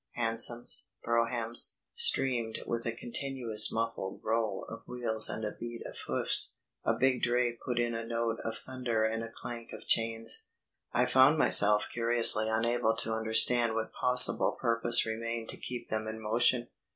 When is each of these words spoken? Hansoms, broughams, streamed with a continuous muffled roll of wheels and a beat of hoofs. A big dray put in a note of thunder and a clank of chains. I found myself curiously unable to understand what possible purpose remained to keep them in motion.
Hansoms, 0.15 0.87
broughams, 1.03 1.75
streamed 1.93 2.61
with 2.65 2.87
a 2.87 2.91
continuous 2.91 3.71
muffled 3.71 4.19
roll 4.23 4.65
of 4.67 4.81
wheels 4.87 5.29
and 5.29 5.45
a 5.45 5.51
beat 5.51 5.83
of 5.85 5.93
hoofs. 6.07 6.55
A 6.83 6.95
big 6.97 7.21
dray 7.21 7.53
put 7.53 7.79
in 7.79 7.93
a 7.93 8.03
note 8.03 8.39
of 8.43 8.57
thunder 8.57 9.05
and 9.05 9.23
a 9.23 9.29
clank 9.31 9.71
of 9.73 9.85
chains. 9.85 10.45
I 10.91 11.05
found 11.05 11.37
myself 11.37 11.83
curiously 11.93 12.49
unable 12.49 12.95
to 12.95 13.13
understand 13.13 13.75
what 13.75 13.93
possible 13.93 14.57
purpose 14.59 15.05
remained 15.05 15.49
to 15.49 15.57
keep 15.57 15.89
them 15.89 16.07
in 16.07 16.19
motion. 16.19 16.69